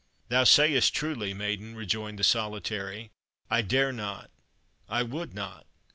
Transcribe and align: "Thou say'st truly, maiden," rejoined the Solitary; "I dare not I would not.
"Thou 0.29 0.45
say'st 0.45 0.95
truly, 0.95 1.31
maiden," 1.31 1.75
rejoined 1.75 2.17
the 2.17 2.23
Solitary; 2.23 3.11
"I 3.51 3.61
dare 3.61 3.91
not 3.91 4.31
I 4.89 5.03
would 5.03 5.35
not. 5.35 5.67